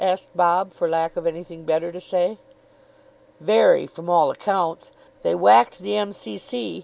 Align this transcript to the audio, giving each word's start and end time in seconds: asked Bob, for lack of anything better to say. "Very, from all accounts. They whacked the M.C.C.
asked 0.03 0.35
Bob, 0.35 0.73
for 0.73 0.89
lack 0.89 1.15
of 1.15 1.27
anything 1.27 1.63
better 1.63 1.91
to 1.91 2.01
say. 2.01 2.35
"Very, 3.39 3.85
from 3.85 4.09
all 4.09 4.31
accounts. 4.31 4.91
They 5.21 5.35
whacked 5.35 5.77
the 5.77 5.95
M.C.C. 5.95 6.79